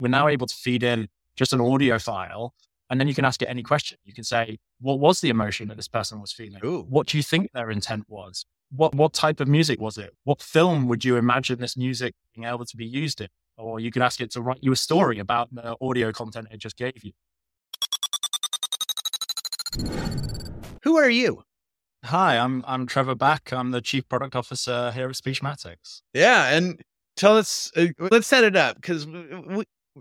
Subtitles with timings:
[0.00, 2.54] We're now able to feed in just an audio file
[2.90, 3.98] and then you can ask it any question.
[4.04, 6.60] You can say, what was the emotion that this person was feeling?
[6.64, 6.82] Ooh.
[6.88, 8.44] What do you think their intent was?
[8.72, 10.12] What what type of music was it?
[10.24, 13.28] What film would you imagine this music being able to be used in?
[13.56, 16.58] Or you can ask it to write you a story about the audio content it
[16.58, 17.12] just gave you.
[20.82, 21.42] Who are you?
[22.04, 23.52] Hi, I'm I'm Trevor Back.
[23.52, 26.02] I'm the Chief Product Officer here at Speechmatics.
[26.12, 26.80] Yeah, and
[27.16, 27.70] tell us.
[27.76, 29.06] Uh, let's set it up because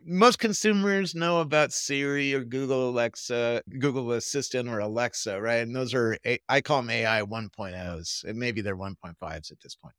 [0.05, 5.58] most consumers know about Siri or Google Alexa, Google Assistant or Alexa, right?
[5.58, 6.17] And those are
[6.48, 9.95] I call them AI 1.0s, and maybe they're 1.5s at this point,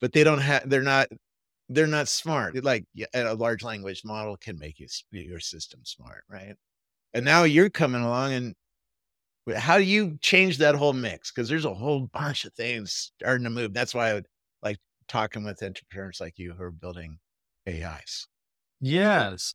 [0.00, 0.68] but they don't have.
[0.68, 1.08] They're not.
[1.68, 2.64] They're not smart.
[2.64, 6.54] Like a large language model can make you your system smart, right?
[7.14, 8.54] And now you're coming along and
[9.56, 11.30] how do you change that whole mix?
[11.30, 13.74] Because there's a whole bunch of things starting to move.
[13.74, 14.26] That's why I would
[14.62, 17.18] like talking with entrepreneurs like you who are building
[17.68, 18.26] AIs.
[18.80, 19.54] Yes.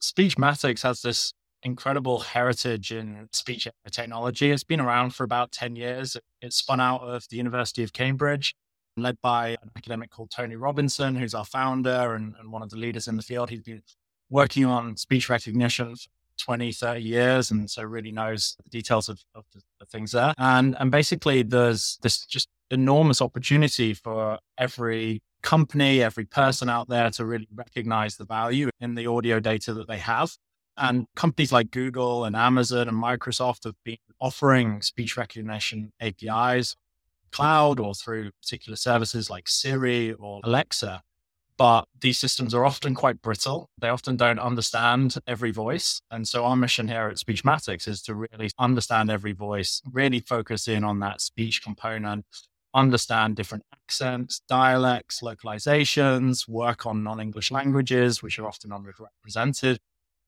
[0.00, 1.32] Speechmatics has this
[1.62, 4.50] incredible heritage in speech technology.
[4.50, 6.16] It's been around for about 10 years.
[6.40, 8.54] It spun out of the University of Cambridge,
[8.96, 12.76] led by an academic called Tony Robinson, who's our founder and, and one of the
[12.76, 13.50] leaders in the field.
[13.50, 13.82] He's been
[14.28, 19.22] working on speech recognition for 20, 30 years, and so really knows the details of,
[19.34, 20.34] of the, the, things there.
[20.38, 27.10] And and basically, there's this just enormous opportunity for every company, every person out there
[27.10, 30.32] to really recognize the value in the audio data that they have.
[30.76, 36.76] And companies like Google and Amazon and Microsoft have been offering speech recognition APIs,
[37.30, 41.02] cloud or through particular services like Siri or Alexa
[41.62, 43.70] but these systems are often quite brittle.
[43.80, 46.00] They often don't understand every voice.
[46.10, 50.66] And so our mission here at Speechmatics is to really understand every voice, really focus
[50.66, 52.26] in on that speech component,
[52.74, 59.78] understand different accents, dialects, localizations, work on non-English languages, which are often underrepresented.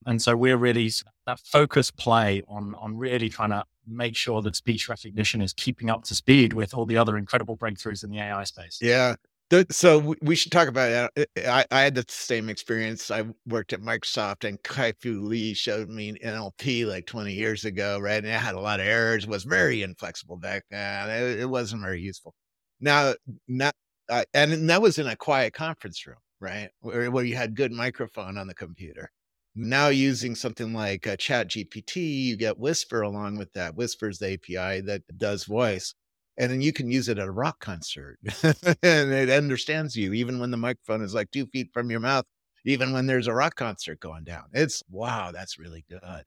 [0.05, 0.91] And so we're really
[1.25, 5.89] that focus play on, on really trying to make sure that speech recognition is keeping
[5.89, 8.79] up to speed with all the other incredible breakthroughs in the AI space.
[8.81, 9.15] Yeah
[9.69, 11.29] so we should talk about it.
[11.37, 13.11] I, I, had the same experience.
[13.11, 18.17] I worked at Microsoft, and Kai-Fu Lee showed me NLP like 20 years ago, right?
[18.17, 19.27] And it had a lot of errors.
[19.27, 21.09] was very inflexible back then.
[21.09, 22.33] It, it wasn't very useful.
[22.79, 23.13] Now,
[23.47, 23.75] not
[24.09, 27.71] uh, and that was in a quiet conference room, right, where, where you had good
[27.71, 29.11] microphone on the computer.
[29.55, 31.95] Now, using something like a Chat GPT,
[32.25, 33.75] you get Whisper along with that.
[33.75, 35.93] Whisper's the API that does voice
[36.37, 40.39] and then you can use it at a rock concert and it understands you even
[40.39, 42.25] when the microphone is like two feet from your mouth
[42.65, 44.45] even when there's a rock concert going down.
[44.51, 46.23] It's wow that's really good.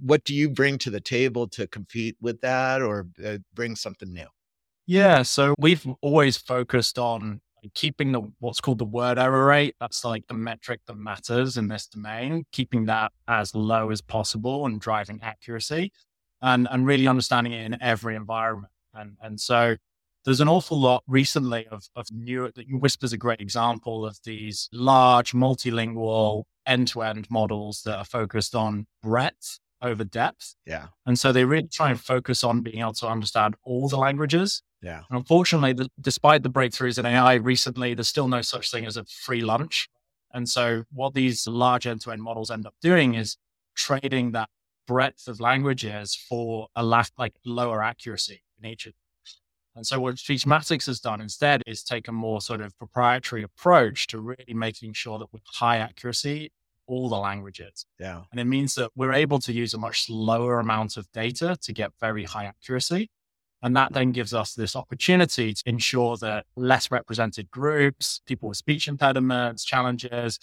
[0.00, 4.12] What do you bring to the table to compete with that or uh, bring something
[4.12, 4.26] new?
[4.86, 7.40] Yeah so we've always focused on
[7.74, 11.66] keeping the what's called the word error rate that's like the metric that matters in
[11.66, 15.90] this domain keeping that as low as possible and driving accuracy
[16.40, 19.76] and and really understanding it in every environment and, and so
[20.24, 24.68] there's an awful lot recently of, of new, that Whisper's a great example of these
[24.72, 30.54] large multilingual end to end models that are focused on breadth over depth.
[30.66, 30.88] Yeah.
[31.06, 34.62] And so they really try and focus on being able to understand all the languages.
[34.82, 35.02] Yeah.
[35.08, 38.96] And unfortunately, the, despite the breakthroughs in AI recently, there's still no such thing as
[38.96, 39.88] a free lunch.
[40.32, 43.38] And so what these large end to end models end up doing is
[43.74, 44.50] trading that
[44.86, 48.92] breadth of languages for a lack, like lower accuracy nature.
[49.74, 54.08] And so what Speechmatics has done instead is take a more sort of proprietary approach
[54.08, 56.50] to really making sure that with high accuracy,
[56.88, 57.86] all the languages.
[58.00, 58.22] Yeah.
[58.32, 61.72] And it means that we're able to use a much lower amount of data to
[61.72, 63.10] get very high accuracy.
[63.62, 68.58] And that then gives us this opportunity to ensure that less represented groups, people with
[68.58, 70.38] speech impediments, challenges,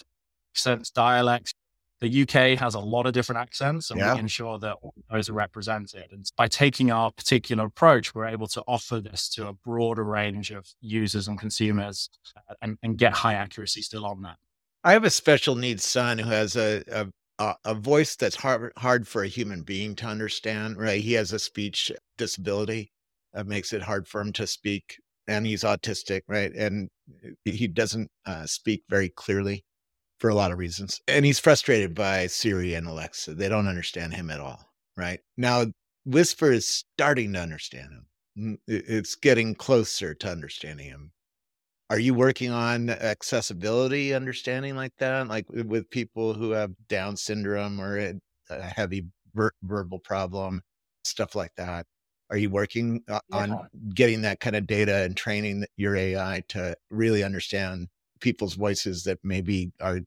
[0.54, 1.52] accents, dialects,
[2.00, 4.14] the UK has a lot of different accents and yeah.
[4.14, 4.76] we ensure that
[5.10, 6.04] those are represented.
[6.12, 10.50] And by taking our particular approach, we're able to offer this to a broader range
[10.50, 14.36] of users and consumers uh, and, and get high accuracy still on that.
[14.84, 17.08] I have a special needs son who has a,
[17.38, 21.00] a, a voice that's hard, hard for a human being to understand, right?
[21.00, 22.92] He has a speech disability
[23.32, 24.98] that makes it hard for him to speak
[25.28, 26.52] and he's autistic, right?
[26.54, 26.88] And
[27.44, 29.64] he doesn't uh, speak very clearly
[30.18, 31.00] for a lot of reasons.
[31.08, 33.34] And he's frustrated by Siri and Alexa.
[33.34, 34.72] They don't understand him at all.
[34.96, 35.20] Right.
[35.36, 35.66] Now,
[36.04, 38.58] Whisper is starting to understand him.
[38.66, 41.12] It's getting closer to understanding him.
[41.88, 45.28] Are you working on accessibility understanding like that?
[45.28, 47.98] Like with people who have Down syndrome or
[48.50, 50.62] a heavy ver- verbal problem,
[51.04, 51.86] stuff like that?
[52.30, 53.36] Are you working uh, yeah.
[53.36, 57.88] on getting that kind of data and training your AI to really understand
[58.20, 60.00] people's voices that maybe are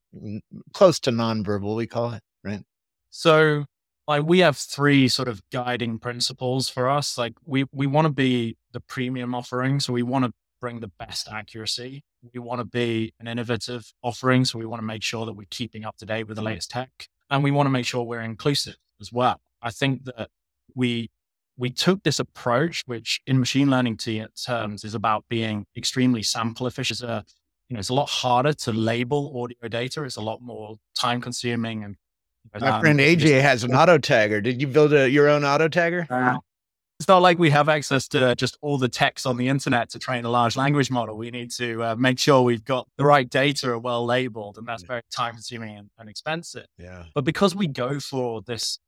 [0.73, 2.63] close to nonverbal, we call it, right?
[3.09, 3.65] So
[4.07, 7.17] like we have three sort of guiding principles for us.
[7.17, 9.79] Like we we want to be the premium offering.
[9.79, 12.03] So we want to bring the best accuracy.
[12.33, 14.45] We want to be an innovative offering.
[14.45, 16.47] So we want to make sure that we're keeping up to date with the mm-hmm.
[16.47, 17.07] latest tech.
[17.29, 19.39] And we want to make sure we're inclusive as well.
[19.61, 20.29] I think that
[20.75, 21.09] we
[21.55, 27.01] we took this approach, which in machine learning terms is about being extremely sample efficient.
[27.01, 27.25] It's a,
[27.69, 30.03] you know, it's a lot harder to label audio data.
[30.03, 31.83] It's a lot more time consuming.
[31.83, 31.95] And
[32.59, 34.41] my um, friend AJ has an auto tagger.
[34.41, 36.09] Did you build a, your own auto tagger?
[36.09, 36.39] Uh,
[36.99, 39.99] it's not like we have access to just all the text on the internet to
[39.99, 41.15] train a large language model.
[41.15, 44.67] We need to uh, make sure we've got the right data are well labeled, and
[44.67, 46.65] that's very time consuming and, and expensive.
[46.77, 47.05] Yeah.
[47.13, 48.79] But because we go for this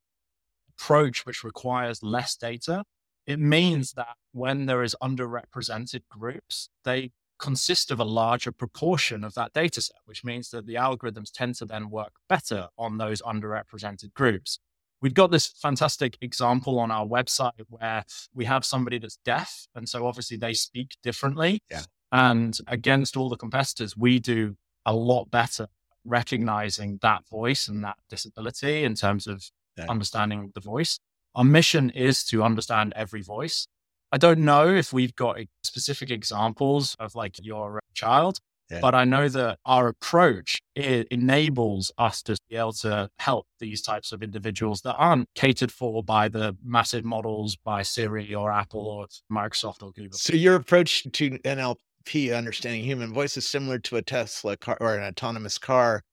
[0.77, 2.84] approach which requires less data,
[3.27, 7.12] it means that when there is underrepresented groups, they
[7.42, 11.56] consist of a larger proportion of that data set, which means that the algorithms tend
[11.56, 14.60] to then work better on those underrepresented groups.
[15.02, 19.68] We've got this fantastic example on our website where we have somebody that's deaf.
[19.74, 21.64] And so obviously they speak differently.
[21.70, 21.82] Yeah.
[22.12, 25.68] And against all the competitors, we do a lot better
[26.06, 29.86] recognizing that voice and that disability in terms of yeah.
[29.90, 31.00] understanding the voice.
[31.34, 33.68] Our mission is to understand every voice.
[34.12, 38.80] I don't know if we've got specific examples of like your child, yeah.
[38.81, 43.81] but I know that our approach it enables us to be able to help these
[43.81, 48.86] types of individuals that aren't catered for by the massive models by Siri or Apple
[48.86, 50.18] or Microsoft or Google.
[50.18, 54.98] So your approach to NLP understanding human voice is similar to a Tesla car or
[54.98, 56.04] an autonomous car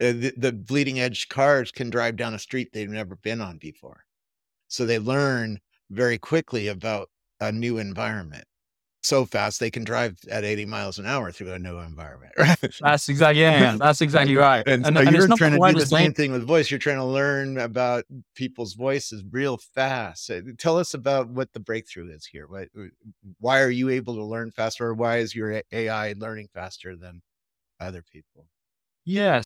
[0.00, 3.58] uh, the, the bleeding edge cars can drive down a street they've never been on
[3.58, 4.04] before.
[4.68, 5.60] So they learn
[5.90, 7.08] very quickly about
[7.40, 8.44] a new environment
[9.04, 12.32] so fast they can drive at 80 miles an hour through a new environment.
[12.38, 12.58] Right?
[12.80, 14.66] That's exactly yeah, that's exactly right.
[14.66, 16.70] and, and, so and you're trying to do the same thing with voice.
[16.70, 18.04] You're trying to learn about
[18.34, 20.30] people's voices real fast.
[20.30, 22.46] Uh, tell us about what the breakthrough is here.
[22.48, 22.66] Why,
[23.38, 27.22] why are you able to learn faster, or why is your AI learning faster than
[27.78, 28.46] other people?
[29.04, 29.44] Yes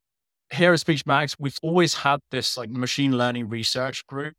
[0.50, 4.34] here at Speechmatics, we've always had this like machine learning research group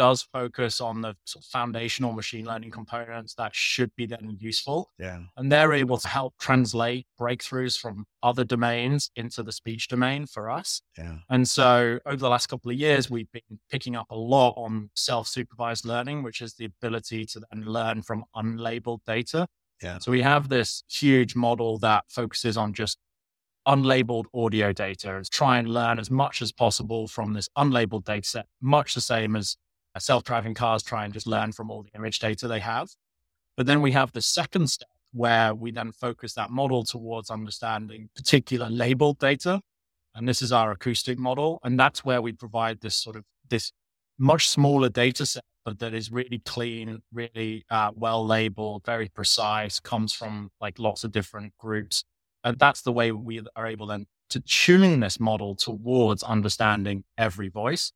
[0.00, 4.88] does focus on the sort of foundational machine learning components that should be then useful.
[4.98, 5.18] Yeah.
[5.36, 10.48] And they're able to help translate breakthroughs from other domains into the speech domain for
[10.48, 10.80] us.
[10.96, 11.18] Yeah.
[11.28, 14.88] And so over the last couple of years, we've been picking up a lot on
[14.94, 19.46] self supervised learning, which is the ability to then learn from unlabeled data.
[19.82, 19.98] Yeah.
[19.98, 22.96] So we have this huge model that focuses on just
[23.68, 28.26] unlabeled audio data and try and learn as much as possible from this unlabeled data
[28.26, 29.58] set, much the same as
[29.98, 32.90] self driving cars try and just learn from all the image data they have.
[33.56, 38.08] But then we have the second step where we then focus that model towards understanding
[38.14, 39.60] particular labeled data.
[40.14, 41.58] And this is our acoustic model.
[41.64, 43.72] And that's where we provide this sort of this
[44.18, 49.80] much smaller data set, but that is really clean, really uh, well labeled, very precise,
[49.80, 52.04] comes from like lots of different groups
[52.44, 57.48] and that's the way we are able then to tune this model towards understanding every
[57.48, 57.92] voice.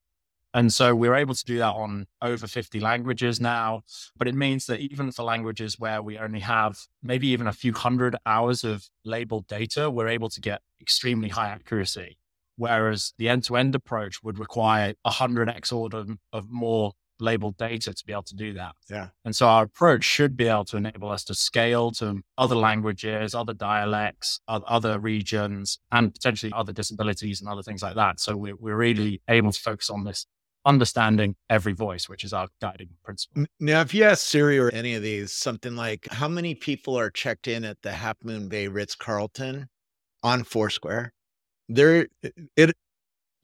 [0.55, 3.83] And so we're able to do that on over 50 languages now.
[4.17, 7.73] But it means that even for languages where we only have maybe even a few
[7.73, 12.19] hundred hours of labeled data, we're able to get extremely high accuracy.
[12.57, 18.07] Whereas the end to end approach would require 100x order of more labeled data to
[18.07, 18.75] be able to do that.
[18.89, 19.09] Yeah.
[19.25, 23.35] And so our approach should be able to enable us to scale to other languages,
[23.35, 28.21] other dialects, other regions, and potentially other disabilities and other things like that.
[28.21, 30.27] So we're, we're really able to focus on this
[30.67, 33.45] understanding every voice, which is our guiding principle.
[33.61, 37.11] Now, if you ask Siri or any of these, something like how many people are
[37.11, 39.69] checked in at the Half Moon Bay Ritz Carlton
[40.23, 41.13] on Foursquare,
[41.69, 42.09] there
[42.57, 42.75] it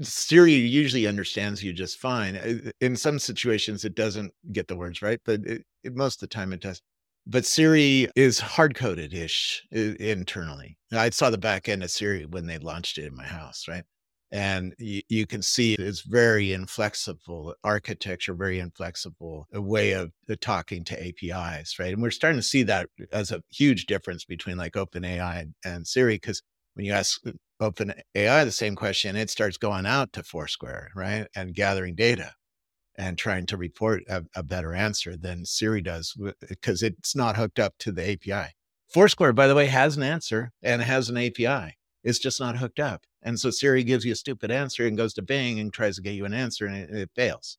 [0.02, 2.72] Siri usually understands you just fine.
[2.80, 6.34] In some situations, it doesn't get the words right, but it, it, most of the
[6.34, 6.80] time it does.
[7.26, 10.78] But Siri is hard coded ish internally.
[10.90, 13.84] I saw the back end of Siri when they launched it in my house, right?
[14.32, 20.36] And you, you can see it's very inflexible architecture, very inflexible a way of uh,
[20.40, 21.92] talking to APIs, right?
[21.92, 25.86] And we're starting to see that as a huge difference between like OpenAI and, and
[25.86, 26.42] Siri, because
[26.74, 30.90] when you ask uh, open AI the same question, it starts going out to Foursquare,
[30.94, 31.26] right?
[31.34, 32.32] And gathering data
[32.96, 36.14] and trying to report a, a better answer than Siri does
[36.48, 38.52] because it's not hooked up to the API.
[38.92, 41.76] Foursquare, by the way, has an answer and has an API.
[42.04, 43.04] It's just not hooked up.
[43.22, 46.02] And so Siri gives you a stupid answer and goes to Bing and tries to
[46.02, 47.58] get you an answer and it, it fails.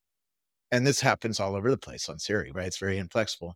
[0.71, 2.67] And this happens all over the place on Siri, right?
[2.67, 3.55] It's very inflexible.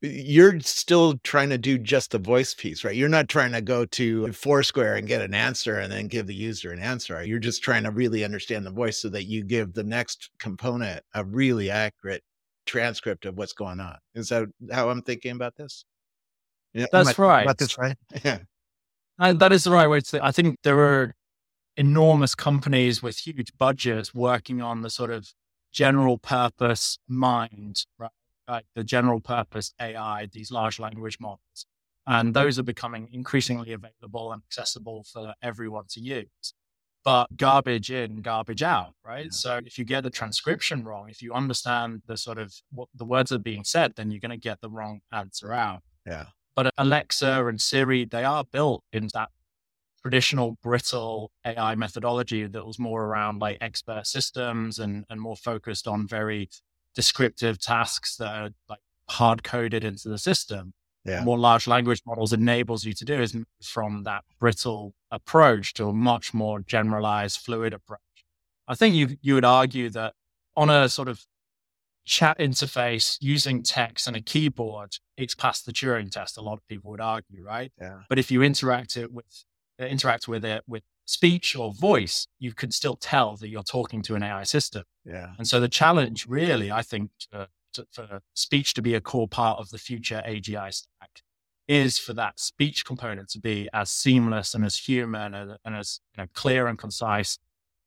[0.00, 2.96] you're still trying to do just the voice piece, right?
[2.96, 6.34] You're not trying to go to Foursquare and get an answer and then give the
[6.34, 7.24] user an answer.
[7.24, 11.02] You're just trying to really understand the voice so that you give the next component
[11.14, 12.22] a really accurate
[12.66, 13.96] transcript of what's going on.
[14.14, 15.84] Is that how I'm thinking about this?
[16.74, 17.42] Yeah, that's right.
[17.42, 17.96] About this right?
[18.24, 18.38] Yeah.
[19.18, 20.22] And that is the right way to think.
[20.24, 21.14] I think there are
[21.76, 25.28] enormous companies with huge budgets working on the sort of
[25.72, 28.10] general purpose mind, right?
[28.48, 31.66] Like the general purpose AI, these large language models.
[32.06, 36.54] And those are becoming increasingly available and accessible for everyone to use.
[37.02, 39.26] But garbage in, garbage out, right?
[39.26, 39.30] Yeah.
[39.30, 43.04] So if you get the transcription wrong, if you understand the sort of what the
[43.04, 45.82] words are being said, then you're going to get the wrong answer out.
[46.06, 46.26] Yeah.
[46.56, 49.30] But Alexa and Siri, they are built in that
[50.02, 55.88] traditional brittle AI methodology that was more around like expert systems and, and more focused
[55.88, 56.50] on very
[56.94, 60.74] descriptive tasks that are like hard coded into the system.
[61.04, 61.22] Yeah.
[61.24, 65.92] More large language models enables you to do is from that brittle approach to a
[65.92, 68.00] much more generalized, fluid approach.
[68.66, 70.14] I think you you would argue that
[70.56, 71.24] on a sort of
[72.04, 76.36] chat interface using text and a keyboard, it's past the Turing test.
[76.36, 77.72] A lot of people would argue, right?
[77.80, 78.00] Yeah.
[78.08, 79.44] But if you interact it with
[79.80, 84.02] uh, interact with it with speech or voice, you can still tell that you're talking
[84.02, 84.84] to an AI system.
[85.04, 85.32] Yeah.
[85.38, 89.28] And so the challenge, really, I think, to, to, for speech to be a core
[89.28, 91.22] part of the future AGI stack
[91.66, 96.00] is for that speech component to be as seamless and as human and, and as
[96.16, 97.38] you know, clear and concise,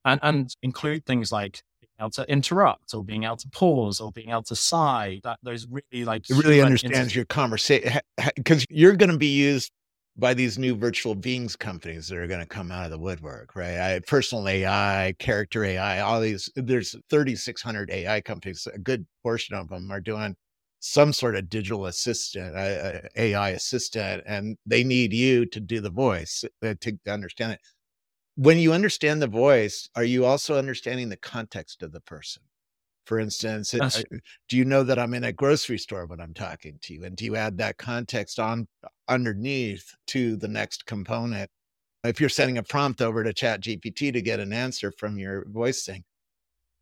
[0.04, 1.64] and, and include things like
[2.00, 5.68] able to interrupt or being able to pause or being able to sigh that those
[5.68, 8.00] really like it really understands your conversation
[8.36, 9.72] because you're going to be used
[10.18, 13.56] by these new virtual beings companies that are going to come out of the woodwork
[13.56, 13.77] right?
[13.80, 19.70] I, personal ai character ai all these there's 3600 ai companies a good portion of
[19.70, 20.36] them are doing
[20.80, 25.89] some sort of digital assistant uh, ai assistant and they need you to do the
[25.89, 27.60] voice uh, to, to understand it
[28.38, 32.44] when you understand the voice, are you also understanding the context of the person?
[33.06, 34.17] For instance, uh, it, uh,
[34.48, 37.03] do you know that I'm in a grocery store when I'm talking to you?
[37.03, 38.67] And do you add that context on
[39.08, 41.50] underneath to the next component?
[42.03, 45.46] If you're sending a prompt over to Chat GPT to get an answer from your
[45.50, 46.03] voice thing,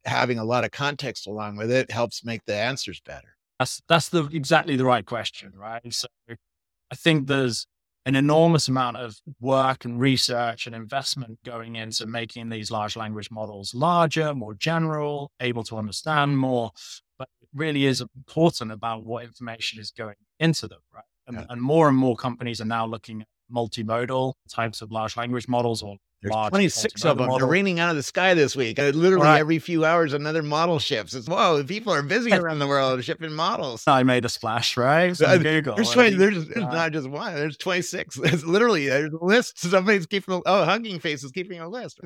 [0.03, 3.37] having a lot of context along with it helps make the answers better.
[3.59, 5.81] That's that's the exactly the right question, right?
[5.93, 7.65] So I think there's
[8.05, 13.31] an enormous amount of work and research and investment going into making these large language
[13.31, 16.71] models larger, more general, able to understand more.
[17.17, 21.03] But it really is important about what information is going into them, right?
[21.27, 21.45] And, yeah.
[21.49, 25.81] and more and more companies are now looking at multimodal types of large language models
[25.81, 25.97] or
[26.29, 27.27] there's 26 of them.
[27.27, 27.39] Model.
[27.39, 28.79] They're raining out of the sky this week.
[28.79, 29.39] Uh, literally right.
[29.39, 31.13] every few hours, another model ships.
[31.13, 33.83] It's whoa, people are busy around the world shipping models.
[33.87, 35.15] I made a splash, right?
[35.15, 35.75] So uh, Google.
[35.75, 37.35] There's, 20, there's, there's not just one.
[37.35, 38.15] There's 26.
[38.25, 39.59] There's literally there's a list.
[39.59, 40.41] Somebody's keeping.
[40.45, 41.99] Oh, Hugging Face is keeping a list.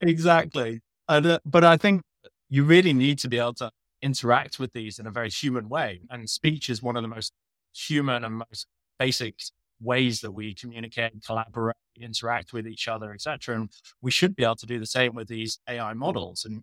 [0.00, 0.80] Exactly.
[1.08, 2.02] Uh, but I think
[2.48, 3.70] you really need to be able to
[4.02, 7.32] interact with these in a very human way, and speech is one of the most
[7.74, 8.66] human and most
[8.98, 9.34] basic
[9.80, 13.56] ways that we communicate, collaborate, interact with each other, etc.
[13.56, 16.44] And we should be able to do the same with these AI models.
[16.44, 16.62] And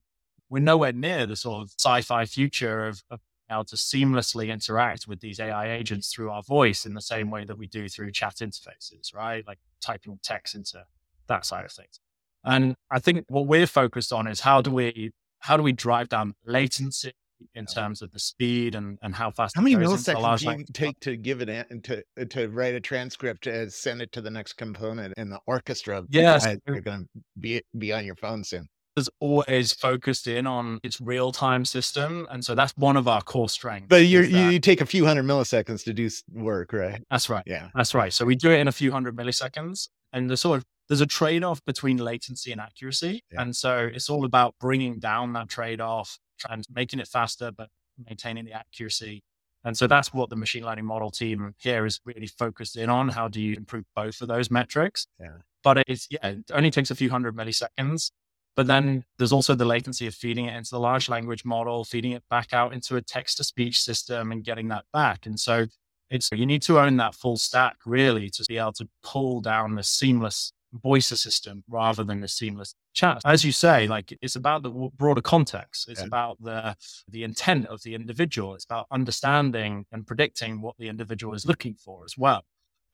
[0.50, 3.20] we're nowhere near the sort of sci-fi future of, of
[3.52, 7.46] able to seamlessly interact with these AI agents through our voice in the same way
[7.46, 9.46] that we do through chat interfaces, right?
[9.46, 10.86] Like typing text into
[11.28, 12.00] that side of things.
[12.44, 16.08] And I think what we're focused on is how do we how do we drive
[16.10, 17.12] down latency
[17.56, 19.56] in terms of the speed and, and how fast.
[19.56, 23.48] How many milliseconds do you take to give it an, to to write a transcript
[23.48, 26.04] and send it to the next component in the orchestra?
[26.10, 28.68] Yes, you're going to be be on your phone soon.
[28.96, 33.24] Is always focused in on its real time system, and so that's one of our
[33.24, 33.88] core strengths.
[33.90, 37.02] But you you take a few hundred milliseconds to do work, right?
[37.10, 37.44] That's right.
[37.48, 38.14] Yeah, that's right.
[38.14, 41.08] So we do it in a few hundred milliseconds, and the sort of there's a
[41.08, 43.42] trade off between latency and accuracy, yeah.
[43.42, 47.70] and so it's all about bringing down that trade off and making it faster, but
[48.08, 49.24] maintaining the accuracy.
[49.64, 53.10] And so that's what the machine learning model team here is really focused in on.
[53.10, 55.08] How do you improve both of those metrics?
[55.20, 55.38] Yeah.
[55.64, 58.12] But it's, yeah, it only takes a few hundred milliseconds.
[58.56, 62.12] But then there's also the latency of feeding it into the large language model, feeding
[62.12, 65.26] it back out into a text to speech system and getting that back.
[65.26, 65.66] And so
[66.10, 69.76] it's, you need to own that full stack really to be able to pull down
[69.76, 73.22] the seamless voice assistant rather than the seamless chat.
[73.26, 75.90] As you say, like it's about the broader context.
[75.90, 76.08] It's yeah.
[76.08, 76.76] about the
[77.10, 78.56] the intent of the individual.
[78.56, 82.44] It's about understanding and predicting what the individual is looking for as well.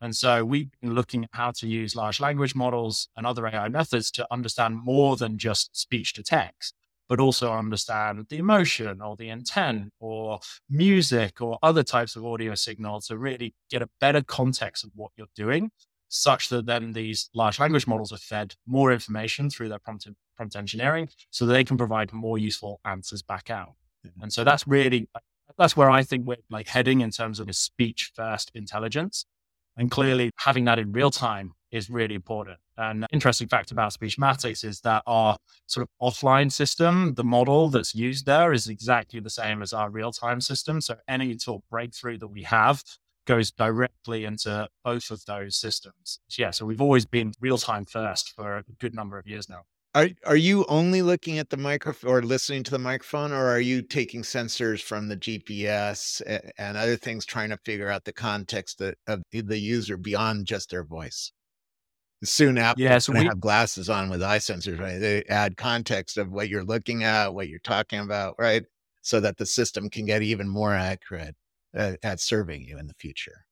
[0.01, 3.67] And so we've been looking at how to use large language models and other AI
[3.67, 6.73] methods to understand more than just speech to text,
[7.09, 10.39] but also understand the emotion or the intent or
[10.69, 15.11] music or other types of audio signal to really get a better context of what
[15.17, 15.69] you're doing,
[16.09, 20.55] such that then these large language models are fed more information through their prompt, prompt
[20.55, 23.73] engineering so that they can provide more useful answers back out.
[24.21, 25.07] And so that's really,
[25.57, 29.25] that's where I think we're like heading in terms of a speech first intelligence.
[29.77, 32.57] And clearly having that in real time is really important.
[32.75, 35.37] And interesting fact about Speechmatics is that our
[35.67, 39.89] sort of offline system, the model that's used there is exactly the same as our
[39.89, 40.81] real time system.
[40.81, 42.83] So any sort of breakthrough that we have
[43.29, 46.19] goes directly into both of those systems.
[46.35, 46.49] Yeah.
[46.49, 49.61] So we've always been real time first for a good number of years now.
[49.93, 53.59] Are are you only looking at the microphone or listening to the microphone, or are
[53.59, 56.21] you taking sensors from the GPS
[56.57, 60.83] and other things, trying to figure out the context of the user beyond just their
[60.83, 61.31] voice?
[62.23, 64.99] soon Apple yeah, so we have glasses on with eye sensors, right?
[64.99, 68.63] They add context of what you're looking at, what you're talking about, right?
[69.01, 71.35] So that the system can get even more accurate
[71.73, 73.45] at, at serving you in the future.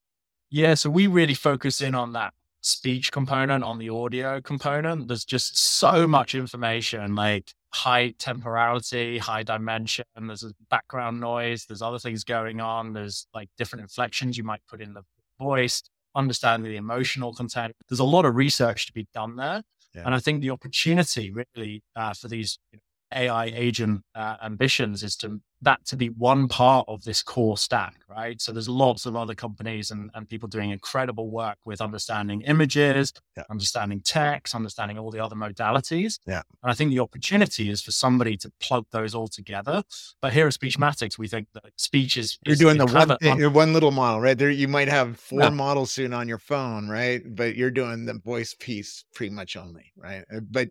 [0.50, 5.07] Yeah, so we really focus in on that speech component, on the audio component.
[5.07, 10.05] There's just so much information, like high temporality, high dimension.
[10.15, 11.65] There's a background noise.
[11.65, 12.93] There's other things going on.
[12.93, 15.03] There's like different inflections you might put in the
[15.39, 15.83] voice
[16.17, 17.75] understanding the emotional content.
[17.88, 19.62] There's a lot of research to be done there.
[19.93, 20.01] Yeah.
[20.05, 22.81] And I think the opportunity really uh, for these you know,
[23.14, 27.96] AI agent uh, ambitions is to that to be one part of this core stack,
[28.10, 28.40] right?
[28.40, 33.12] So there's lots of other companies and, and people doing incredible work with understanding images,
[33.36, 33.44] yeah.
[33.50, 36.20] understanding text, understanding all the other modalities.
[36.28, 36.42] Yeah.
[36.62, 39.84] And I think the opportunity is for somebody to plug those all together.
[40.22, 43.74] But here at Speechmatics, we think that speech is, you're doing the one, on, one
[43.74, 44.38] little model, right?
[44.38, 45.50] There you might have four yeah.
[45.50, 47.24] models soon on your phone, right?
[47.26, 50.24] But you're doing the voice piece pretty much only, right?
[50.34, 50.70] Uh, but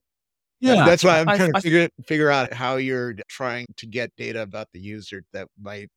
[0.60, 4.14] yeah, that's why I'm trying I, to figure figure out how you're trying to get
[4.16, 5.88] data about the user that might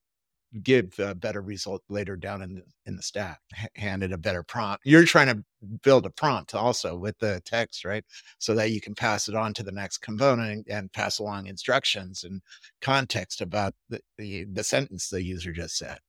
[0.63, 3.39] give a better result later down in the in the stack.
[3.75, 4.85] Handed a better prompt.
[4.85, 5.43] You're trying to
[5.83, 8.03] build a prompt also with the text, right?
[8.39, 12.23] So that you can pass it on to the next component and pass along instructions
[12.23, 12.41] and
[12.81, 15.99] context about the, the, the sentence the user just said.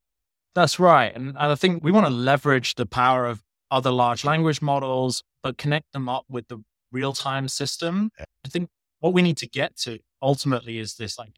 [0.54, 1.14] That's right.
[1.14, 5.22] And, and I think we want to leverage the power of other large language models,
[5.42, 6.58] but connect them up with the
[6.92, 8.10] real time system.
[8.18, 8.68] I think
[9.00, 11.32] what we need to get to ultimately is this like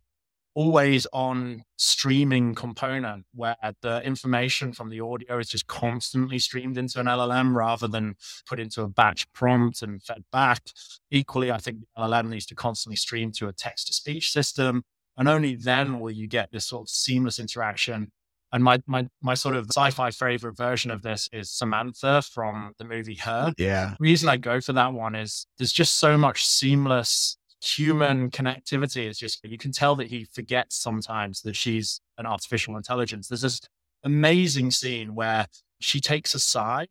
[0.54, 7.00] always on streaming component where the information from the audio is just constantly streamed into
[7.00, 8.14] an LLM rather than
[8.46, 10.62] put into a batch prompt and fed back.
[11.10, 14.82] Equally, I think the LLM needs to constantly stream to a text to speech system.
[15.16, 18.12] And only then will you get this sort of seamless interaction
[18.52, 22.84] and my my my sort of sci-fi favorite version of this is Samantha from the
[22.84, 23.52] movie Her.
[23.56, 23.90] Yeah.
[23.90, 29.06] The reason I go for that one is there's just so much seamless human connectivity.
[29.08, 33.28] It's just you can tell that he forgets sometimes that she's an artificial intelligence.
[33.28, 33.60] There's this
[34.04, 35.46] amazing scene where
[35.80, 36.86] she takes a sigh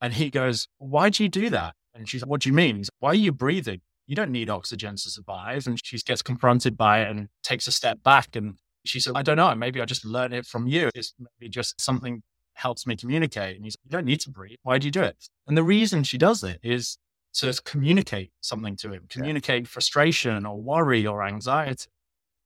[0.00, 1.74] and he goes, Why do you do that?
[1.94, 2.76] And she's like, What do you mean?
[2.76, 3.80] He's like, Why are you breathing?
[4.06, 5.66] You don't need oxygen to survive.
[5.66, 9.22] And she gets confronted by it and takes a step back and she said, I
[9.22, 9.54] don't know.
[9.54, 10.90] Maybe I just learned it from you.
[10.94, 12.22] It's maybe just something
[12.54, 13.56] helps me communicate.
[13.56, 14.58] And he's like, You don't need to breathe.
[14.62, 15.28] Why do you do it?
[15.46, 16.98] And the reason she does it is
[17.34, 19.68] to communicate something to him, communicate yeah.
[19.68, 21.86] frustration or worry or anxiety.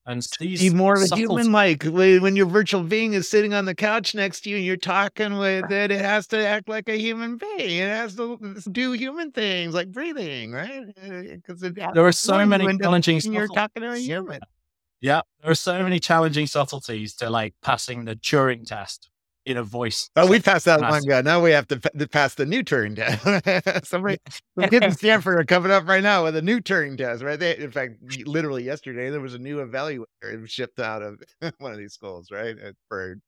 [0.07, 3.67] And these be more of a human like when your virtual being is sitting on
[3.67, 6.89] the couch next to you and you're talking with it, it has to act like
[6.89, 7.79] a human being.
[7.79, 8.39] It has to
[8.73, 10.85] do human things like breathing, right?
[11.05, 13.21] Uh, because there are so many challenging.
[13.21, 14.41] You're talking to a human.
[15.01, 19.11] Yeah, there are so many challenging subtleties to like passing the Turing test
[19.47, 20.11] in a voice.
[20.17, 21.23] Oh, we passed that one guy.
[21.23, 23.87] Now we have to, pass the new Turing test.
[23.89, 24.19] Somebody,
[24.59, 27.39] some kids in Stanford are coming up right now with a new Turing test, right?
[27.39, 27.95] They, in fact,
[28.27, 30.05] literally yesterday there was a new evaluator
[30.47, 31.23] shipped out of
[31.59, 32.57] one of these schools, right,
[32.89, 33.19] for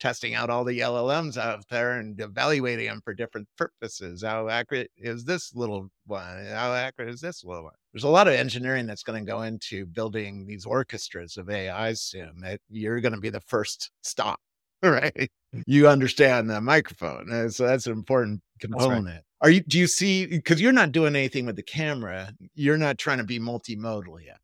[0.00, 0.42] testing mm-hmm.
[0.42, 4.22] out all the LLMs out there and evaluating them for different purposes.
[4.22, 6.46] How accurate is this little one?
[6.46, 7.74] How accurate is this little one?
[7.92, 11.92] There's a lot of engineering that's going to go into building these orchestras of AI
[11.92, 12.40] soon.
[12.40, 14.40] That you're going to be the first stop,
[14.82, 15.30] right?
[15.54, 15.62] Mm.
[15.66, 19.06] You understand the microphone, uh, so that's an important component.
[19.06, 19.22] Right.
[19.42, 19.60] Are you?
[19.60, 20.26] Do you see?
[20.26, 22.32] Because you're not doing anything with the camera.
[22.54, 24.38] You're not trying to be multimodal yet.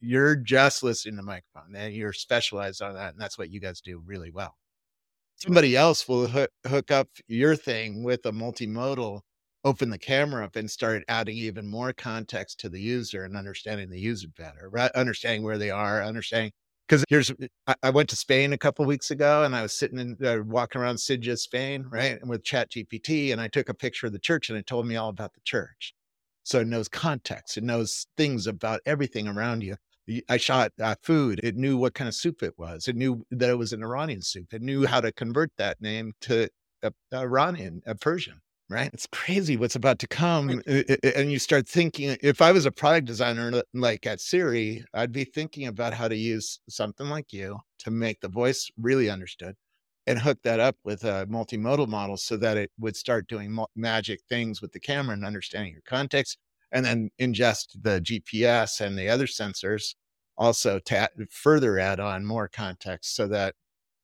[0.00, 3.58] You're just listening to the microphone, and you're specialized on that, and that's what you
[3.58, 4.54] guys do really well
[5.36, 9.20] somebody else will hook, hook up your thing with a multimodal
[9.64, 13.90] open the camera up and start adding even more context to the user and understanding
[13.90, 14.90] the user better right?
[14.92, 16.52] Understanding where they are understanding
[16.88, 17.32] because here's
[17.82, 20.80] I, went to spain a couple weeks ago and i was sitting and uh, walking
[20.80, 24.18] around Sitges spain right and with chat gpt and i took a picture of the
[24.18, 25.94] church and it told me all about the church.
[26.44, 29.76] So it knows context it knows things about everything around you
[30.28, 31.40] I shot uh, food.
[31.42, 32.88] It knew what kind of soup it was.
[32.88, 34.52] It knew that it was an Iranian soup.
[34.52, 36.48] It knew how to convert that name to
[37.12, 38.90] Iranian, a Persian right?
[38.92, 40.60] It's crazy what's about to come.
[40.66, 45.24] And you start thinking, if I was a product designer like at Siri, I'd be
[45.24, 49.54] thinking about how to use something like you to make the voice really understood
[50.06, 54.20] and hook that up with a multimodal model so that it would start doing magic
[54.28, 56.38] things with the camera and understanding your context
[56.76, 59.94] and then ingest the GPS and the other sensors
[60.36, 63.54] also to further add on more context so that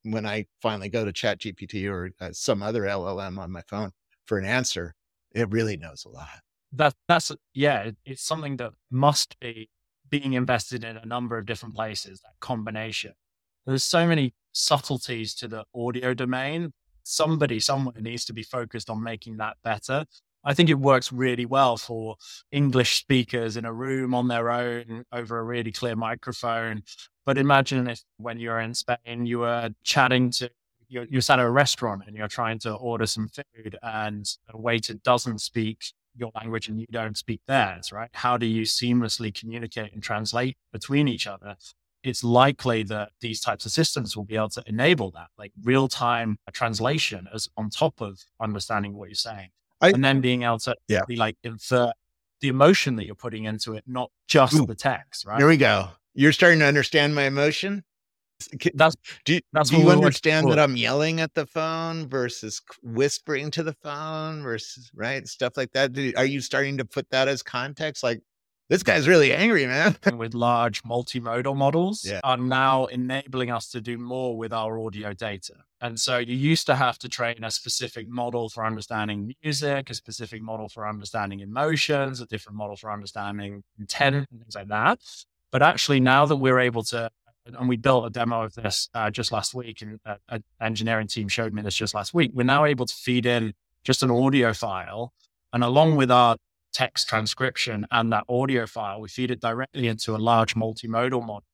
[0.05, 3.91] when I finally go to chat GPT or uh, some other LLM on my phone,
[4.25, 4.95] for an answer,
[5.35, 6.29] it really knows a lot.
[6.73, 9.69] That that's yeah, it's something that must be
[10.09, 12.23] being invested in a number of different places.
[12.23, 13.13] That combination.
[13.67, 16.73] There's so many subtleties to the audio domain.
[17.05, 20.07] Somebody somewhere needs to be focused on making that better.
[20.45, 22.17] I think it works really well for
[22.51, 26.83] English speakers in a room on their own over a really clear microphone.
[27.25, 30.51] But imagine if when you're in Spain, you were chatting to
[30.89, 34.59] you're, you're sat at a restaurant and you're trying to order some food and a
[34.59, 35.79] waiter doesn't speak
[36.15, 38.11] your language and you don't speak theirs, right?
[38.13, 41.57] How do you seamlessly communicate and translate between each other?
[42.03, 45.89] It's likely that these types of systems will be able to enable that, like real
[45.89, 49.49] time translation as on top of understanding what you're saying.
[49.83, 51.03] I, and then being able to yeah.
[51.07, 51.93] be like infer
[52.41, 55.39] the emotion that you're putting into it, not just Ooh, the text, right?
[55.39, 55.89] Here we go.
[56.15, 57.85] You're starting to understand my emotion.
[58.75, 63.53] That's do you, that's do you understand that I'm yelling at the phone versus whispering
[63.53, 65.93] to the phone versus right stuff like that?
[65.93, 68.03] Do, are you starting to put that as context?
[68.03, 68.21] Like
[68.73, 69.99] this guy's really angry, man.
[70.17, 72.21] with large multimodal models yeah.
[72.25, 75.53] are now enabling us to do more with our audio data.
[75.83, 79.95] And so you used to have to train a specific model for understanding music, a
[79.95, 85.01] specific model for understanding emotions, a different model for understanding intent, and things like that.
[85.51, 87.11] But actually, now that we're able to
[87.45, 91.09] and we built a demo of this uh, just last week, and uh, an engineering
[91.09, 92.31] team showed me this just last week.
[92.33, 93.53] We're now able to feed in
[93.85, 95.13] just an audio file,
[95.53, 96.37] and along with our
[96.73, 101.45] text transcription and that audio file, we feed it directly into a large multimodal model.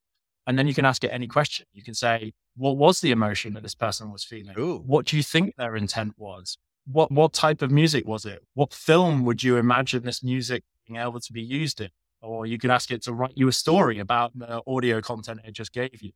[0.46, 1.66] And then you can ask it any question.
[1.72, 4.58] You can say, "What was the emotion that this person was feeling?
[4.58, 4.78] Ooh.
[4.78, 6.56] What do you think their intent was?
[6.86, 8.42] What what type of music was it?
[8.54, 11.90] What film would you imagine this music being able to be used in?
[12.20, 15.52] or you could ask it to write you a story about the audio content it
[15.52, 16.12] just gave you.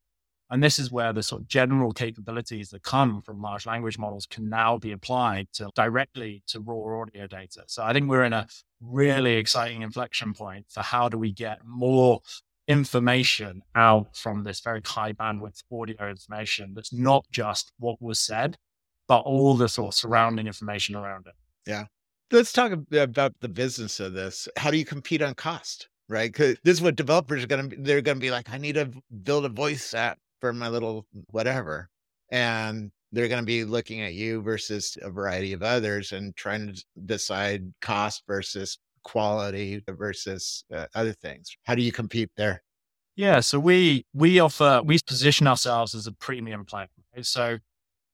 [0.50, 4.26] And this is where the sort of general capabilities that come from large language models
[4.26, 7.62] can now be applied to directly to raw audio data.
[7.66, 8.46] So I think we're in a
[8.82, 12.20] really exciting inflection point for how do we get more
[12.68, 18.56] information out from this very high bandwidth audio information that's not just what was said,
[19.08, 21.34] but all the sort of surrounding information around it.
[21.66, 21.84] Yeah.
[22.30, 24.48] Let's talk about the business of this.
[24.56, 25.88] How do you compete on cost?
[26.12, 26.30] right?
[26.30, 27.82] Because this is what developers are going to be.
[27.82, 28.90] They're going to be like, I need to
[29.22, 31.88] build a voice app for my little whatever.
[32.30, 36.74] And they're going to be looking at you versus a variety of others and trying
[36.74, 41.56] to decide cost versus quality versus uh, other things.
[41.64, 42.62] How do you compete there?
[43.14, 46.88] Yeah, so we we offer we position ourselves as a premium player.
[47.14, 47.26] Right?
[47.26, 47.58] So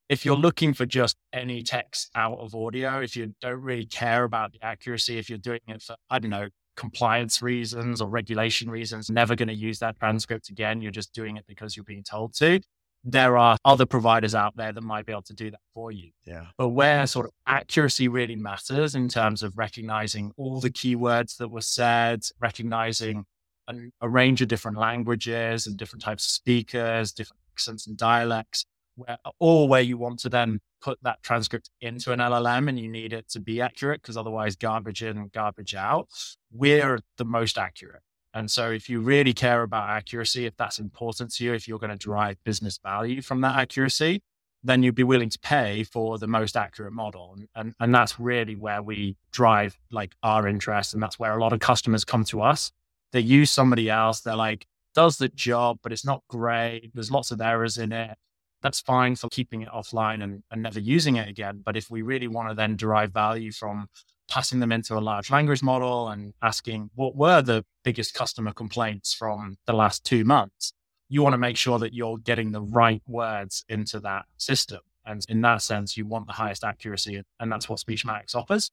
[0.08, 4.24] if you're looking for just any text out of audio, if you don't really care
[4.24, 8.70] about the accuracy, if you're doing it for I don't know compliance reasons or regulation
[8.70, 10.80] reasons, never going to use that transcript again.
[10.80, 12.60] You're just doing it because you're being told to.
[13.04, 16.10] There are other providers out there that might be able to do that for you.
[16.26, 16.46] Yeah.
[16.56, 21.48] But where sort of accuracy really matters in terms of recognizing all the keywords that
[21.48, 23.24] were said, recognizing
[23.68, 28.64] a, a range of different languages and different types of speakers, different accents and dialects,
[28.96, 32.88] where or where you want to then put that transcript into an LLM and you
[32.88, 36.08] need it to be accurate because otherwise garbage in, garbage out.
[36.52, 38.02] We're the most accurate.
[38.34, 41.78] And so if you really care about accuracy, if that's important to you, if you're
[41.78, 44.22] going to drive business value from that accuracy,
[44.62, 47.36] then you'd be willing to pay for the most accurate model.
[47.54, 50.94] And, and, that's really where we drive like our interest.
[50.94, 52.72] And that's where a lot of customers come to us.
[53.12, 54.20] They use somebody else.
[54.20, 56.90] They're like, does the job, but it's not great.
[56.92, 58.18] There's lots of errors in it
[58.62, 61.62] that's fine for keeping it offline and, and never using it again.
[61.64, 63.88] But if we really want to then derive value from
[64.28, 69.14] passing them into a large language model and asking what were the biggest customer complaints
[69.14, 70.72] from the last two months,
[71.08, 74.80] you want to make sure that you're getting the right words into that system.
[75.06, 77.22] And in that sense, you want the highest accuracy.
[77.40, 78.70] And that's what Speechmatics offers.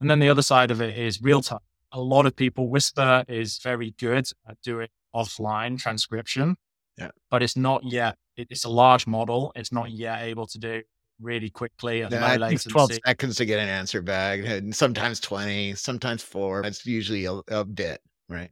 [0.00, 1.58] And then the other side of it is real time.
[1.92, 6.56] A lot of people, Whisper is very good at doing offline transcription,
[6.98, 7.10] yeah.
[7.30, 9.52] but it's not yet it's a large model.
[9.56, 10.82] It's not yet able to do
[11.20, 12.70] really quickly at yeah, low latency.
[12.70, 16.62] 12 seconds to get an answer back, and sometimes 20, sometimes four.
[16.64, 18.50] It's usually a, a bit, right?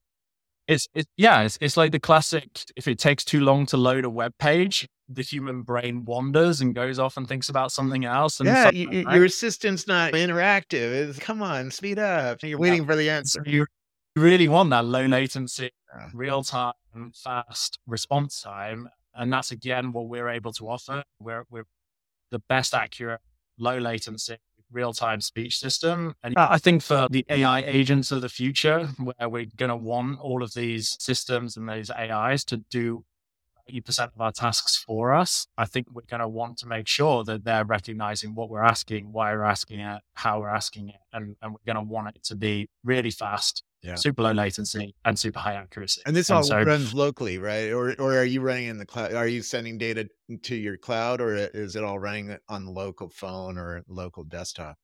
[0.67, 2.49] it's, it's yeah, it's, it's like the classic.
[2.77, 6.75] If it takes too long to load a web page, the human brain wanders and
[6.75, 8.41] goes off and thinks about something else.
[8.41, 11.09] And yeah, you, your assistant's not interactive.
[11.09, 12.43] It's, come on, speed up.
[12.43, 12.87] You're waiting yeah.
[12.87, 13.43] for the answer.
[13.45, 13.67] You
[14.17, 16.09] really want that low latency, yeah.
[16.15, 16.73] real time,
[17.15, 21.05] fast response time, and that's again what we're able to offer.
[21.21, 21.67] We're we're
[22.35, 23.21] the best accurate,
[23.59, 24.37] low latency,
[24.73, 26.17] real time speech system.
[26.23, 29.77] And uh, I think for the AI agents of the future, where we're going to
[29.77, 33.05] want all of these systems and these AIs to do
[33.71, 37.23] 80% of our tasks for us, I think we're going to want to make sure
[37.25, 41.37] that they're recognizing what we're asking, why we're asking it, how we're asking it, and,
[41.41, 43.95] and we're going to want it to be really fast, yeah.
[43.95, 46.01] super low latency, and super high accuracy.
[46.07, 47.71] And this and all so, runs locally, right?
[47.71, 49.13] Or, or are you running in the cloud?
[49.15, 50.09] Are you sending data
[50.43, 54.77] to your cloud, or is it all running on local phone or local desktop?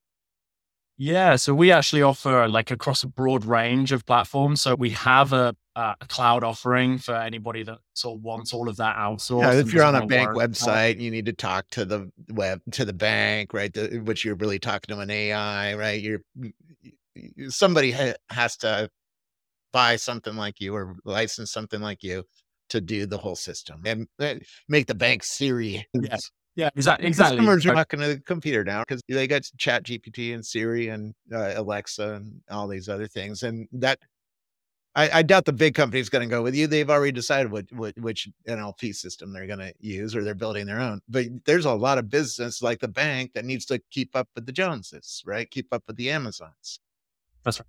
[1.03, 4.61] Yeah, so we actually offer like across a broad range of platforms.
[4.61, 8.69] So we have a, uh, a cloud offering for anybody that sort of wants all
[8.69, 9.41] of that outsourced.
[9.41, 12.85] Yeah, if you're on a bank website, you need to talk to the web to
[12.85, 13.73] the bank, right?
[13.73, 16.03] The, which you're really talking to an AI, right?
[16.03, 16.21] You're
[17.49, 18.91] somebody ha- has to
[19.73, 22.25] buy something like you or license something like you
[22.69, 25.87] to do the whole system and eh, make the bank Siri.
[25.95, 26.31] Yes.
[26.57, 27.07] Yeah, exactly.
[27.07, 27.39] Exactly.
[27.39, 31.15] Customers are talking to the computer now because they got Chat GPT and Siri and
[31.33, 33.99] uh, Alexa and all these other things, and that
[34.97, 36.67] I, I doubt the big company is going to go with you.
[36.67, 40.67] They've already decided what, what which NLP system they're going to use, or they're building
[40.67, 41.01] their own.
[41.09, 44.47] But there's a lot of business like the bank that needs to keep up with
[44.47, 45.49] the Joneses, right?
[45.51, 46.81] Keep up with the Amazons.
[47.45, 47.67] That's right.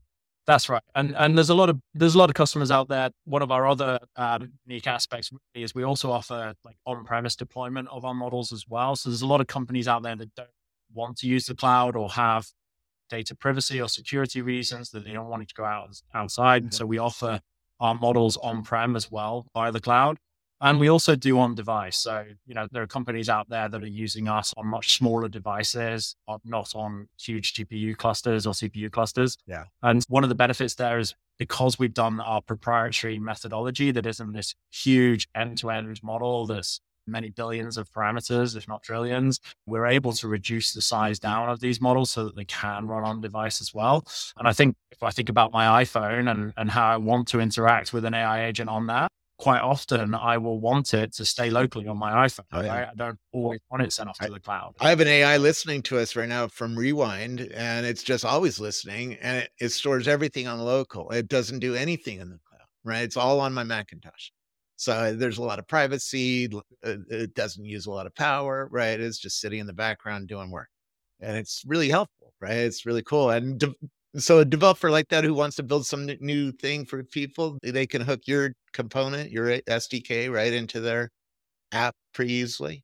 [0.47, 3.11] That's right, and and there's a lot of there's a lot of customers out there.
[3.25, 7.87] One of our other um, unique aspects really is we also offer like on-premise deployment
[7.89, 8.95] of our models as well.
[8.95, 10.49] So there's a lot of companies out there that don't
[10.93, 12.47] want to use the cloud or have
[13.07, 16.63] data privacy or security reasons that they don't want it to go out outside.
[16.63, 16.71] Mm-hmm.
[16.71, 17.39] So we offer
[17.79, 20.17] our models on-prem as well via the cloud.
[20.61, 21.97] And we also do on device.
[21.97, 25.27] So, you know, there are companies out there that are using us on much smaller
[25.27, 29.37] devices, not on huge GPU clusters or CPU clusters.
[29.47, 29.65] Yeah.
[29.81, 34.33] And one of the benefits there is because we've done our proprietary methodology that isn't
[34.33, 39.87] this huge end to end model that's many billions of parameters, if not trillions, we're
[39.87, 43.21] able to reduce the size down of these models so that they can run on
[43.21, 44.05] device as well.
[44.37, 47.39] And I think if I think about my iPhone and, and how I want to
[47.39, 51.49] interact with an AI agent on that, quite often I will want it to stay
[51.49, 52.45] locally on my iPhone.
[52.53, 52.79] Oh, yeah.
[52.79, 52.87] right?
[52.89, 54.75] I don't always want it sent off to the cloud.
[54.79, 58.59] I have an AI listening to us right now from Rewind, and it's just always
[58.59, 61.09] listening, and it, it stores everything on local.
[61.09, 63.01] It doesn't do anything in the cloud, right?
[63.01, 64.29] It's all on my Macintosh.
[64.75, 66.47] So there's a lot of privacy.
[66.85, 68.99] Uh, it doesn't use a lot of power, right?
[68.99, 70.69] It's just sitting in the background doing work,
[71.19, 72.57] and it's really helpful, right?
[72.57, 73.31] It's really cool.
[73.31, 73.73] And de-
[74.17, 77.87] so a developer like that who wants to build some new thing for people, they
[77.87, 81.09] can hook your component, your SDK right into their
[81.71, 82.83] app pretty easily.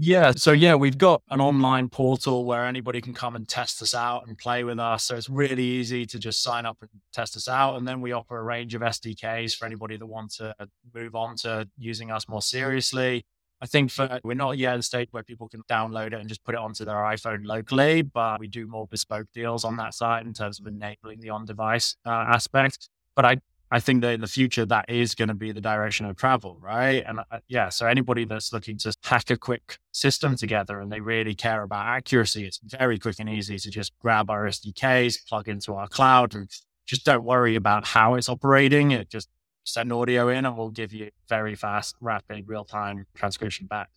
[0.00, 0.30] Yeah.
[0.36, 4.28] So, yeah, we've got an online portal where anybody can come and test us out
[4.28, 5.02] and play with us.
[5.04, 7.76] So, it's really easy to just sign up and test us out.
[7.76, 10.54] And then we offer a range of SDKs for anybody that wants to
[10.94, 13.24] move on to using us more seriously.
[13.60, 16.28] I think for we're not yet at a state where people can download it and
[16.28, 19.94] just put it onto their iPhone locally, but we do more bespoke deals on that
[19.94, 22.88] side in terms of enabling the on-device uh, aspect.
[23.16, 23.40] But I
[23.70, 26.56] I think that in the future that is going to be the direction of travel,
[26.60, 27.04] right?
[27.06, 31.00] And uh, yeah, so anybody that's looking to hack a quick system together and they
[31.00, 35.48] really care about accuracy, it's very quick and easy to just grab our SDKs, plug
[35.48, 36.50] into our cloud, and
[36.86, 38.92] just don't worry about how it's operating.
[38.92, 39.28] It just
[39.68, 43.90] send audio in and we'll give you very fast, rapid, real time transcription back.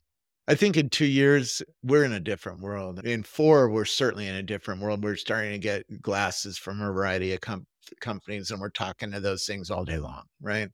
[0.47, 3.05] I think in two years, we're in a different world.
[3.05, 5.03] In four, we're certainly in a different world.
[5.03, 7.67] We're starting to get glasses from a variety of com-
[7.99, 10.69] companies and we're talking to those things all day long, right?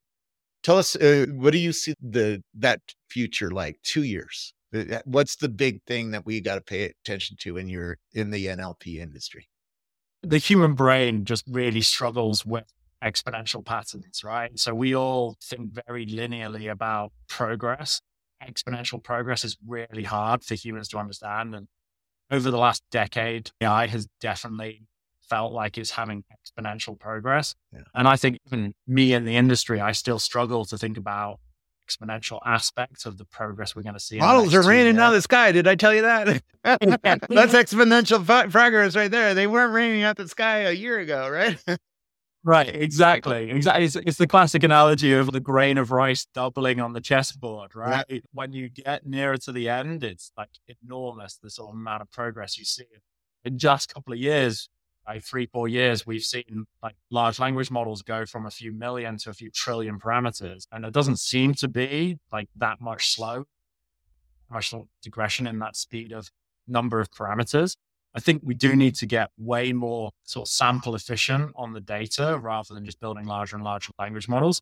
[0.64, 4.54] Tell us, uh, what do you see the that future like two years?
[4.76, 8.32] Uh, what's the big thing that we got to pay attention to in your in
[8.32, 9.48] the NLP industry?
[10.24, 12.66] The human brain just really struggles with
[13.04, 14.58] exponential patterns, right?
[14.58, 18.02] So we all think very linearly about progress.
[18.44, 21.56] Exponential progress is really hard for humans to understand.
[21.56, 21.68] And
[22.32, 24.84] over the last decade, AI has definitely
[25.30, 27.56] felt like it's having exponential progress.
[27.74, 27.82] Yeah.
[27.94, 31.40] And I think even me in the industry, I still struggle to think about
[31.88, 34.18] exponential aspects of the progress we're going to see.
[34.18, 35.52] Models are raining down the sky.
[35.52, 36.42] Did I tell you that?
[36.64, 36.82] That's
[37.54, 39.34] exponential progress right there.
[39.34, 41.58] They weren't raining out the sky a year ago, right?
[42.48, 43.52] Right, exactly.
[43.52, 43.84] Exactly.
[43.84, 48.06] It's, it's, the classic analogy of the grain of rice doubling on the chessboard, right?
[48.08, 48.20] Yeah.
[48.32, 52.10] When you get nearer to the end, it's like enormous, the sort of amount of
[52.10, 52.86] progress you see.
[53.44, 54.70] In just a couple of years,
[55.06, 59.18] by three, four years, we've seen like large language models go from a few million
[59.18, 60.68] to a few trillion parameters.
[60.72, 63.44] And it doesn't seem to be like that much slow,
[64.50, 66.30] much digression in that speed of
[66.66, 67.76] number of parameters.
[68.18, 71.80] I think we do need to get way more sort of sample efficient on the
[71.80, 74.60] data rather than just building larger and larger language models.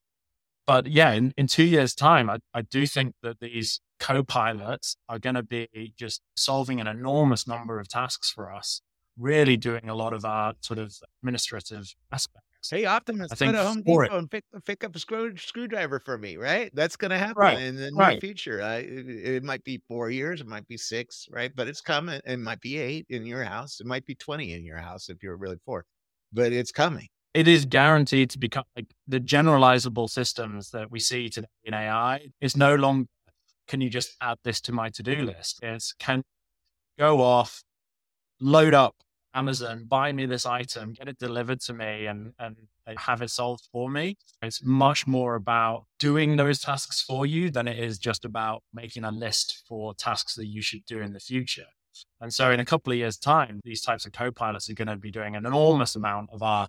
[0.67, 5.19] But yeah, in, in two years' time, I, I do think that these co-pilots are
[5.19, 8.81] going to be just solving an enormous number of tasks for us,
[9.17, 12.54] really doing a lot of our sort of administrative aspects.
[12.69, 15.35] Hey, Optimus, I think go to Home Depot it, and pick, pick up a screw,
[15.37, 16.71] screwdriver for me, right?
[16.73, 18.11] That's going to happen right, in the right.
[18.11, 18.61] near future.
[18.61, 21.51] Uh, it, it, might be four years, it might be six, right?
[21.55, 22.21] But it's coming.
[22.25, 23.79] It might be eight in your house.
[23.79, 25.85] It might be 20 in your house if you're really poor,
[26.33, 31.27] but it's coming it is guaranteed to become like the generalizable systems that we see
[31.27, 33.09] today in AI is no longer
[33.67, 35.59] can you just add this to my to-do list?
[35.61, 36.23] It's can
[36.97, 37.63] go off,
[38.39, 38.95] load up
[39.35, 42.55] Amazon, buy me this item, get it delivered to me and and
[42.87, 44.15] uh, have it solved for me.
[44.41, 49.03] It's much more about doing those tasks for you than it is just about making
[49.03, 51.67] a list for tasks that you should do in the future.
[52.21, 54.95] And so in a couple of years' time, these types of co-pilots are going to
[54.95, 56.67] be doing an enormous amount of our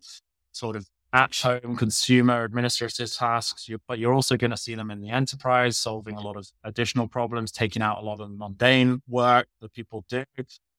[0.53, 5.01] sort of at home consumer administrative tasks, but you're also going to see them in
[5.01, 9.47] the enterprise solving a lot of additional problems, taking out a lot of mundane work
[9.61, 10.25] that people do.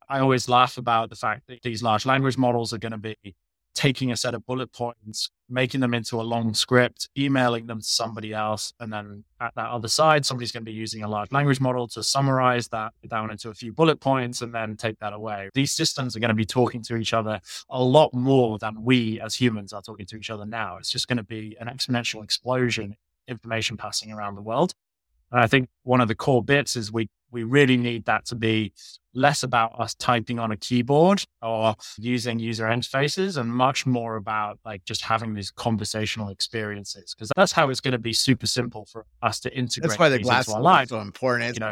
[0.10, 3.36] I always laugh about the fact that these large language models are going to be
[3.78, 7.86] taking a set of bullet points, making them into a long script, emailing them to
[7.86, 8.74] somebody else.
[8.80, 11.88] And then at that other side, somebody's going to be using a large language model
[11.89, 15.50] to summarize that down into a few bullet points and then take that away.
[15.54, 17.39] These systems are going to be talking to each other
[17.70, 20.78] a lot more than we as humans are talking to each other now.
[20.78, 22.96] It's just going to be an exponential explosion
[23.28, 24.74] information passing around the world.
[25.32, 28.36] And I think one of the core bits is we we really need that to
[28.36, 28.74] be
[29.17, 34.60] less about us typing on a keyboard or using user interfaces and much more about
[34.63, 38.86] like just having these conversational experiences because that's how it's going to be super simple
[38.86, 39.89] for us to integrate.
[39.89, 41.56] That's why the glass is so important.
[41.56, 41.71] You know,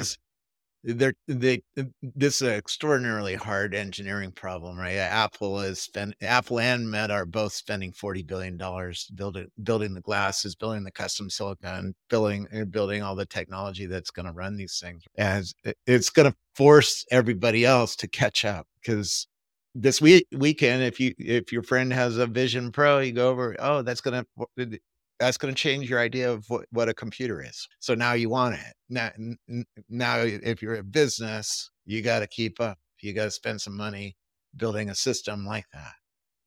[0.86, 1.63] they're they
[2.02, 4.95] this is an extraordinarily hard engineering problem, right?
[4.95, 10.02] Apple is spend Apple and Meta are both spending forty billion dollars building building the
[10.02, 14.58] glasses, building the custom silicon, building uh, building all the technology that's going to run
[14.58, 15.04] these things.
[15.17, 15.45] And
[15.88, 19.28] it's going to force everybody else to catch up because
[19.74, 23.56] this week weekend, if you if your friend has a Vision Pro, you go over,
[23.60, 24.80] oh, that's going to
[25.19, 27.67] that's going to change your idea of what, what a computer is.
[27.80, 28.73] So now you want it.
[28.89, 29.12] Now,
[29.89, 32.78] now if you're a business, you got to keep up.
[33.01, 34.15] You got to spend some money
[34.58, 35.93] building a system like that.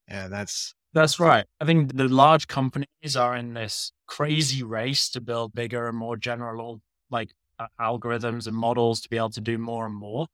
[0.09, 1.45] And that's that's right.
[1.61, 6.17] I think the large companies are in this crazy race to build bigger and more
[6.17, 10.27] general like uh, algorithms and models to be able to do more and more.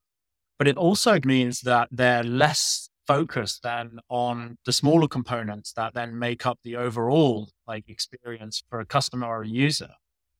[0.59, 6.19] But it also means that they're less focus then on the smaller components that then
[6.19, 9.90] make up the overall like experience for a customer or a user.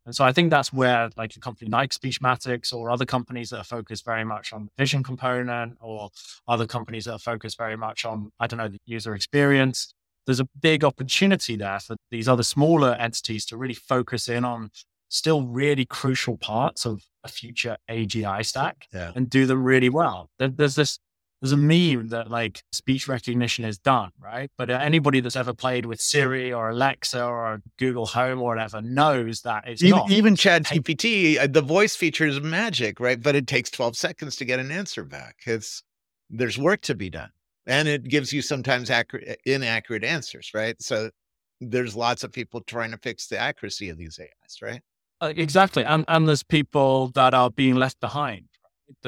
[0.07, 3.59] And so I think that's where like a company like Speechmatics or other companies that
[3.59, 6.11] are focused very much on the vision component or
[6.47, 9.95] other companies that are focused very much on, I don't know, the user experience.
[10.27, 14.71] There's a big opportunity there for these other smaller entities to really focus in on
[15.09, 19.13] still really crucial parts of a future AGI stack yeah.
[19.15, 20.29] and do them really well.
[20.39, 20.99] There's this
[21.45, 24.51] there's a meme that like speech recognition is done, right?
[24.57, 29.43] But anybody that's ever played with Siri or Alexa or Google Home or whatever knows
[29.43, 30.11] that it's even, not.
[30.11, 33.23] Even Chat GPT, uh, the voice feature is magic, right?
[33.23, 35.37] But it takes 12 seconds to get an answer back.
[35.45, 35.83] It's
[36.31, 37.29] there's work to be done.
[37.67, 40.81] And it gives you sometimes accurate, inaccurate answers, right?
[40.81, 41.11] So
[41.61, 44.81] there's lots of people trying to fix the accuracy of these AIs, right?
[45.21, 45.85] Uh, exactly.
[45.85, 48.47] And, and there's people that are being left behind,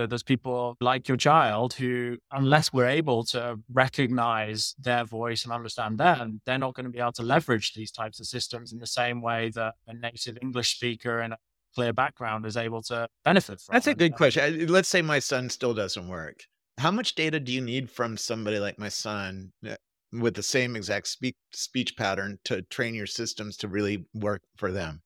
[0.04, 5.96] there's people like your child who, unless we're able to recognize their voice and understand
[5.96, 8.86] them, they're not going to be able to leverage these types of systems in the
[8.86, 11.38] same way that a native English speaker and a
[11.74, 13.74] clear background is able to benefit from.
[13.74, 14.66] That's a good question.
[14.66, 16.40] Let's say my son still doesn't work.
[16.78, 19.76] How much data do you need from somebody like my son eh,
[20.12, 24.72] with the same exact speak, speech pattern to train your systems to really work for
[24.72, 25.02] them?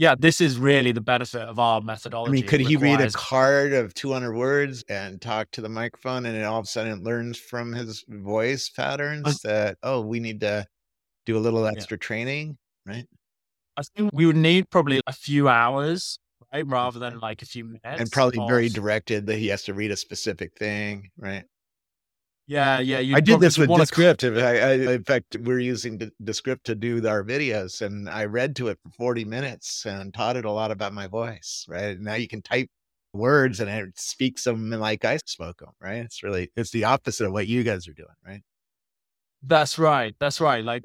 [0.00, 2.30] Yeah, this is really the benefit of our methodology.
[2.30, 6.24] I mean, could he read a card of 200 words and talk to the microphone
[6.24, 10.40] and then all of a sudden learns from his voice patterns that, oh, we need
[10.40, 10.64] to
[11.26, 12.06] do a little extra yeah.
[12.06, 12.56] training,
[12.86, 13.04] right?
[13.76, 16.18] I think we would need probably a few hours,
[16.50, 16.66] right?
[16.66, 18.00] Rather than like a few minutes.
[18.00, 21.44] And probably very directed that he has to read a specific thing, right?
[22.50, 23.16] Yeah, yeah.
[23.16, 24.24] I did this with Descript.
[24.24, 28.66] I, I, in fact, we're using Descript to do our videos, and I read to
[28.68, 31.64] it for 40 minutes and taught it a lot about my voice.
[31.68, 32.68] Right now, you can type
[33.12, 35.70] words and it speaks them like I spoke them.
[35.80, 35.98] Right?
[35.98, 38.08] It's really it's the opposite of what you guys are doing.
[38.26, 38.42] Right?
[39.44, 40.16] That's right.
[40.18, 40.64] That's right.
[40.64, 40.82] Like,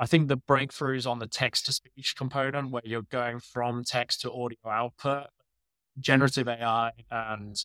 [0.00, 4.22] I think the breakthroughs on the text to speech component, where you're going from text
[4.22, 5.28] to audio output,
[6.00, 7.64] generative AI and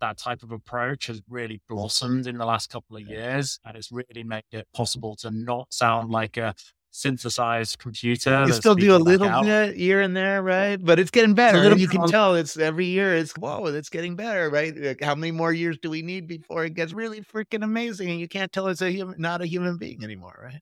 [0.00, 3.58] that type of approach has really blossomed in the last couple of years.
[3.64, 6.54] And it's really made it possible to not sound like a
[6.92, 8.44] synthesized computer.
[8.46, 10.76] You still do a little bit here and there, right?
[10.82, 11.76] But it's getting better.
[11.76, 13.14] You can tell it's every year.
[13.14, 14.76] It's whoa, it's getting better, right?
[14.76, 18.10] Like, how many more years do we need before it gets really freaking amazing?
[18.10, 20.60] And you can't tell it's a human, not a human being anymore, right?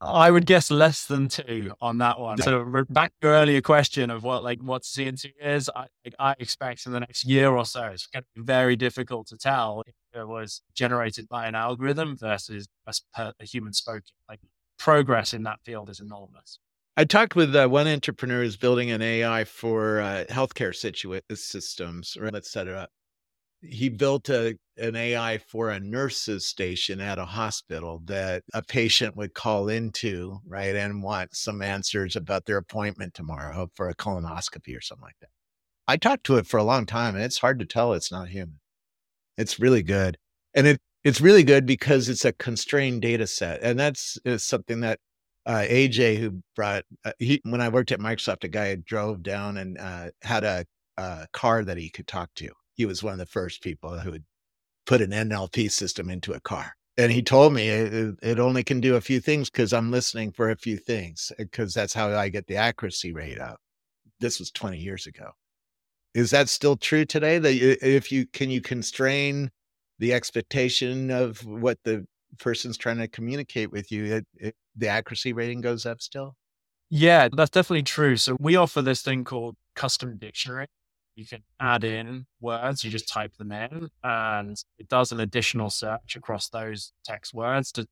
[0.00, 2.38] I would guess less than two on that one.
[2.38, 5.70] So back to your earlier question of what like what to see in two years,
[5.74, 5.86] I
[6.18, 9.38] I expect in the next year or so it's going to be very difficult to
[9.38, 14.02] tell if it was generated by an algorithm versus a, a human spoken.
[14.28, 14.40] Like
[14.78, 16.58] progress in that field is enormous.
[16.98, 22.16] I talked with uh, one entrepreneur who's building an AI for uh, healthcare situa- systems.
[22.20, 22.32] Right?
[22.32, 22.90] Let's set it up.
[23.68, 29.16] He built a, an AI for a nurse's station at a hospital that a patient
[29.16, 34.76] would call into, right, and want some answers about their appointment tomorrow for a colonoscopy
[34.76, 35.30] or something like that.
[35.88, 38.28] I talked to it for a long time, and it's hard to tell it's not
[38.28, 38.60] human.
[39.38, 40.18] It's really good,
[40.54, 43.62] and it it's really good because it's a constrained data set.
[43.62, 44.98] And that's something that
[45.46, 49.56] uh, AJ, who brought, uh, he, when I worked at Microsoft, a guy drove down
[49.56, 52.50] and uh, had a, a, car that he could talk to.
[52.76, 54.18] He was one of the first people who
[54.86, 56.76] put an NLP system into a car.
[56.98, 60.32] And he told me it, it only can do a few things because I'm listening
[60.32, 63.58] for a few things, eh, because that's how I get the accuracy rate up.
[64.20, 65.32] This was 20 years ago.
[66.14, 67.38] Is that still true today?
[67.38, 69.50] That if you can you constrain
[69.98, 72.06] the expectation of what the
[72.38, 76.34] person's trying to communicate with you, it, it, the accuracy rating goes up still?
[76.88, 78.16] Yeah, that's definitely true.
[78.16, 80.68] So we offer this thing called custom dictionary.
[81.16, 85.70] You can add in words, you just type them in, and it does an additional
[85.70, 87.86] search across those text words to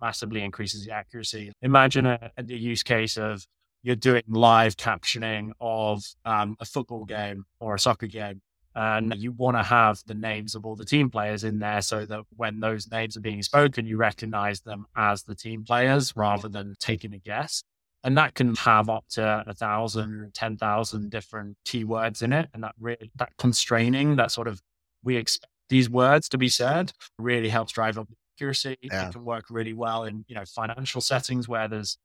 [0.00, 1.52] massively increases the accuracy.
[1.62, 3.46] Imagine a, a use case of
[3.82, 8.40] you're doing live captioning of um, a football game or a soccer game
[8.74, 12.06] and you want to have the names of all the team players in there so
[12.06, 16.48] that when those names are being spoken, you recognize them as the team players rather
[16.48, 17.64] than taking a guess.
[18.04, 22.48] And that can have up to a thousand, ten thousand different keywords in it.
[22.54, 24.60] And that really, that constraining, that sort of,
[25.02, 28.76] we expect these words to be said really helps drive up accuracy.
[28.80, 29.08] Yeah.
[29.08, 31.98] It can work really well in, you know, financial settings where there's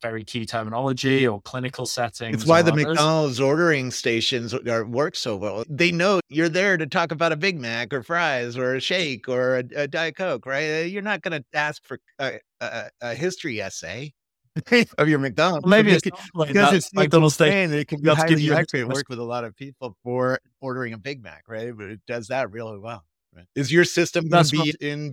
[0.00, 2.36] very key terminology or clinical settings.
[2.36, 2.86] It's why the others.
[2.86, 5.64] McDonald's ordering stations are, work so well.
[5.68, 9.28] They know you're there to talk about a Big Mac or fries or a shake
[9.28, 10.84] or a, a Diet Coke, right?
[10.84, 14.12] You're not going to ask for a, a, a, history essay.
[14.98, 15.64] of your McDonald's.
[15.64, 17.72] Well, maybe it's like because it's McDonald's station.
[17.72, 18.88] It can be highly accurate.
[18.88, 21.76] Work with a lot of people for ordering a Big Mac, right?
[21.76, 23.04] But it does that really well.
[23.34, 23.46] Right?
[23.54, 25.12] Is your system going to be in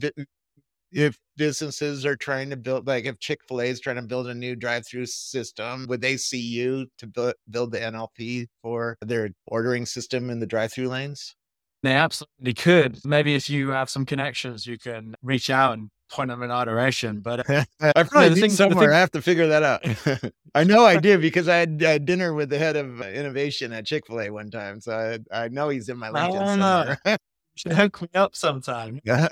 [0.91, 4.55] if businesses are trying to build like if chick-fil-a is trying to build a new
[4.55, 10.29] drive-through system would they see you to build, build the nlp for their ordering system
[10.29, 11.35] in the drive-through lanes
[11.83, 16.31] they absolutely could maybe if you have some connections you can reach out and point
[16.31, 19.63] of in our but uh, i probably think somewhere thing- i have to figure that
[19.63, 20.31] out.
[20.55, 23.85] I know i did because i had uh, dinner with the head of innovation at
[23.85, 27.17] chick-fil-a one time so i, I know he's in my linkedin I
[27.55, 28.99] should hook me up sometime.
[29.03, 29.27] Yeah.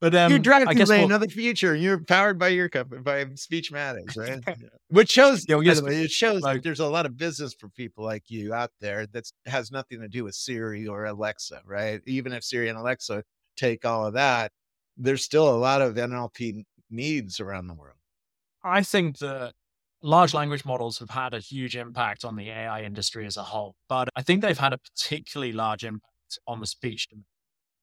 [0.00, 1.74] But um, you drive lane, we'll, another future.
[1.74, 4.42] You're powered by your company, by Speechmatics, right?
[4.88, 7.68] Which shows, you know, yes, way, it shows like, there's a lot of business for
[7.68, 12.00] people like you out there that has nothing to do with Siri or Alexa, right?
[12.06, 13.22] Even if Siri and Alexa
[13.58, 14.52] take all of that,
[15.00, 17.96] there's still a lot of NLP needs around the world.
[18.62, 19.54] I think that
[20.02, 23.74] large language models have had a huge impact on the AI industry as a whole,
[23.88, 27.24] but I think they've had a particularly large impact on the speech domain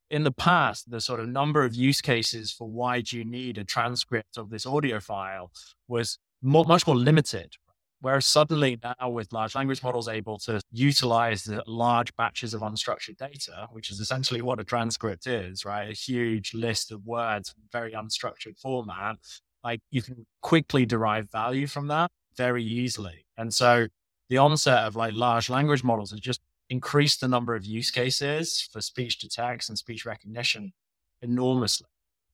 [0.09, 3.57] in the past, the sort of number of use cases for why do you need
[3.57, 5.51] a transcript of this audio file
[5.87, 7.53] was more, much more limited.
[7.99, 13.17] Whereas suddenly now with large language models able to utilize the large batches of unstructured
[13.17, 15.89] data, which is essentially what a transcript is, right?
[15.89, 19.17] A huge list of words, in very unstructured format,
[19.63, 23.25] like you can quickly derive value from that very easily.
[23.35, 23.87] And so
[24.29, 28.69] the onset of like large language models has just increased the number of use cases
[28.71, 30.73] for speech to text and speech recognition
[31.21, 31.87] enormously.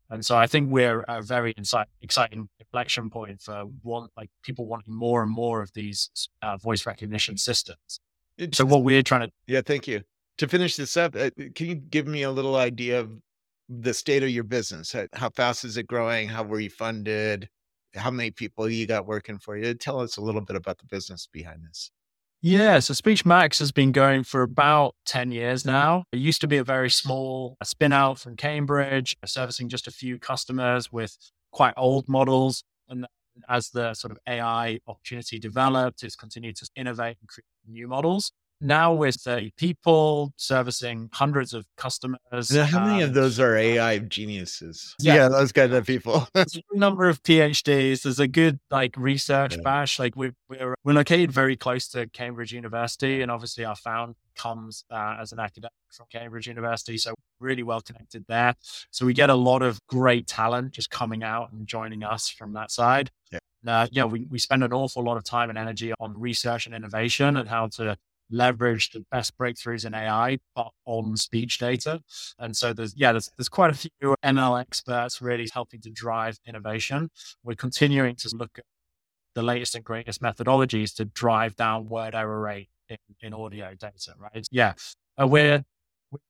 [0.09, 1.55] And so I think we're a very
[2.01, 6.09] exciting inflection point for one, like people wanting more and more of these
[6.41, 7.99] uh, voice recognition systems.
[8.37, 10.01] It's, so what we're trying to, yeah, thank you.
[10.37, 13.11] To finish this up, uh, can you give me a little idea of
[13.69, 14.95] the state of your business?
[15.13, 16.27] How fast is it growing?
[16.27, 17.47] How were you funded?
[17.95, 19.73] How many people you got working for you?
[19.73, 21.91] Tell us a little bit about the business behind this.
[22.45, 26.03] Yeah, so Speechmatics has been going for about 10 years now.
[26.11, 30.19] It used to be a very small spin out from Cambridge, servicing just a few
[30.19, 31.15] customers with
[31.53, 32.65] quite old models.
[32.89, 33.07] And
[33.47, 38.33] as the sort of AI opportunity developed, it's continued to innovate and create new models
[38.63, 42.51] now we're 30 people servicing hundreds of customers.
[42.51, 44.95] Now, how many of those are AI geniuses?
[44.99, 46.27] Yeah, yeah those kind of people.
[46.33, 48.03] There's a number of PhDs.
[48.03, 49.63] There's a good like research yeah.
[49.63, 49.99] bash.
[49.99, 54.85] Like we're, we're, we're located very close to Cambridge University, and obviously our found comes
[54.89, 58.55] uh, as an academic from Cambridge University, so really well connected there.
[58.91, 62.53] So we get a lot of great talent just coming out and joining us from
[62.53, 63.11] that side.
[63.31, 63.39] Yeah.
[63.65, 66.75] Uh, yeah, we, we spend an awful lot of time and energy on research and
[66.75, 67.97] innovation and how to
[68.29, 72.01] leverage the best breakthroughs in AI, but on speech data.
[72.39, 76.37] And so there's, yeah, there's, there's quite a few ML experts really helping to drive
[76.45, 77.09] innovation.
[77.43, 78.65] We're continuing to look at
[79.35, 84.13] the latest and greatest methodologies to drive down word error rate in, in audio data,
[84.17, 84.47] right?
[84.51, 84.73] Yeah.
[85.19, 85.63] Uh, we're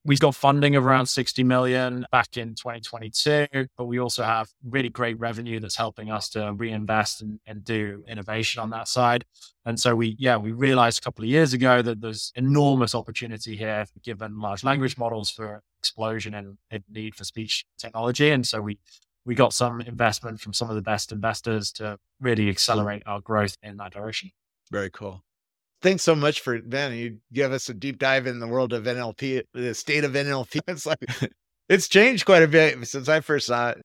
[0.04, 4.90] we got funding of around 60 million back in 2022, but we also have really
[4.90, 9.26] great revenue that's helping us to reinvest and, and, do innovation on that side.
[9.66, 13.56] And so we, yeah, we realized a couple of years ago that there's enormous opportunity
[13.56, 16.58] here given large language models for explosion and
[16.90, 18.32] need for speech technology.
[18.32, 18.80] And so we,
[19.26, 23.56] we got some investment from some of the best investors to really accelerate our growth
[23.64, 24.32] in that direction.
[24.72, 25.24] Very cool
[25.84, 26.94] thanks so much for Ben.
[26.94, 30.62] You give us a deep dive in the world of NLP, the state of NLP.
[30.68, 31.06] It's like
[31.70, 33.82] it's changed quite a bit since I first saw it.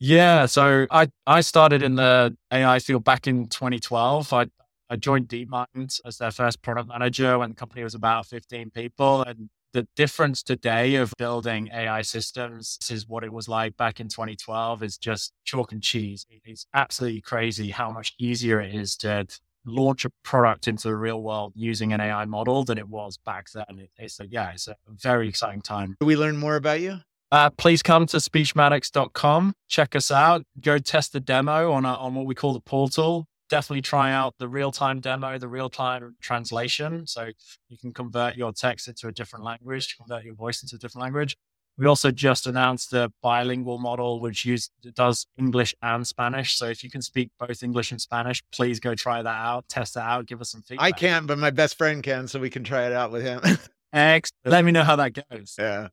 [0.00, 4.32] Yeah, so I I started in the AI field back in 2012.
[4.32, 4.46] I
[4.90, 9.22] I joined DeepMind as their first product manager when the company was about 15 people,
[9.22, 14.08] and the difference today of building AI systems is what it was like back in
[14.08, 16.24] 2012 is just chalk and cheese.
[16.44, 19.26] It's absolutely crazy how much easier it is to
[19.68, 23.46] launch a product into the real world using an AI model than it was back
[23.52, 23.88] then.
[23.96, 25.96] it's a, yeah, it's a very exciting time.
[26.00, 27.00] Do we learn more about you?
[27.30, 29.54] Uh, please come to speechmatics.com.
[29.68, 30.44] Check us out.
[30.60, 33.26] Go test the demo on, a, on what we call the portal.
[33.50, 37.06] Definitely try out the real time demo, the real time translation.
[37.06, 37.28] So
[37.68, 41.02] you can convert your text into a different language, convert your voice into a different
[41.02, 41.36] language.
[41.78, 46.56] We also just announced a bilingual model, which use, does English and Spanish.
[46.56, 49.96] So if you can speak both English and Spanish, please go try that out, test
[49.96, 50.84] it out, give us some feedback.
[50.84, 53.40] I can't, but my best friend can, so we can try it out with him.
[53.92, 54.32] Excellent.
[54.44, 55.54] Let me know how that goes.
[55.56, 55.88] Yeah,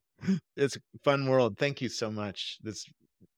[0.58, 1.58] it's a fun world.
[1.58, 2.58] Thank you so much.
[2.64, 2.86] That's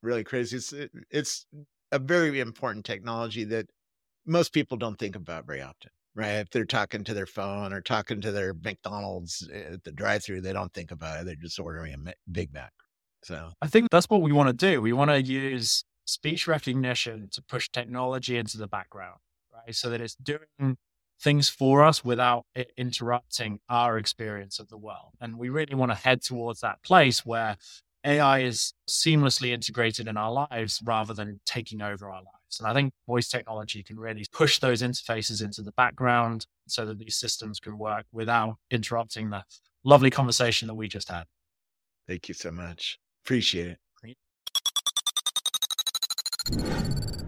[0.01, 0.57] really crazy.
[0.57, 0.73] It's
[1.11, 1.45] it's
[1.91, 3.67] a very important technology that
[4.25, 6.39] most people don't think about very often right?
[6.39, 10.23] If they're talking to their phone or talking to their McDonald's eh, at the drive
[10.23, 11.25] through, they don't think about it.
[11.25, 12.73] They're just ordering a Big Mac.
[13.23, 14.81] So I think that's what we want to do.
[14.81, 19.19] We want to use speech recognition to push technology into the background,
[19.53, 19.75] right?
[19.75, 20.77] So that it's doing
[21.19, 25.13] things for us without it interrupting our experience of the world.
[25.21, 27.57] And we really want to head towards that place where
[28.07, 32.59] AI is seamlessly integrated in our lives rather than taking over our lives.
[32.59, 36.99] And I think voice technology can really push those interfaces into the background so that
[36.99, 39.43] these systems can work without interrupting the
[39.83, 41.25] lovely conversation that we just had.
[42.07, 42.97] Thank you so much.
[43.25, 43.77] Appreciate
[46.49, 47.26] it.